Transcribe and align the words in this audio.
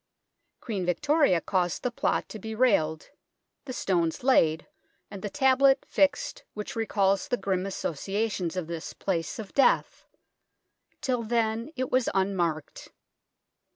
Queen 0.61 0.83
Victoria 0.83 1.39
caused 1.39 1.83
the 1.83 1.91
plot 1.91 2.27
to 2.27 2.39
be 2.39 2.55
railed, 2.55 3.11
the 3.65 3.71
stones 3.71 4.23
laid, 4.23 4.65
and 5.11 5.21
the 5.21 5.29
tablet 5.29 5.85
fixed 5.87 6.43
which 6.55 6.75
recalls 6.75 7.27
the 7.27 7.37
grim 7.37 7.67
associations 7.67 8.57
of 8.57 8.65
this 8.65 8.93
place 8.93 9.37
of 9.37 9.53
death. 9.53 10.07
Till 11.01 11.21
then 11.21 11.69
it 11.75 11.91
was 11.91 12.09
unmarked. 12.15 12.89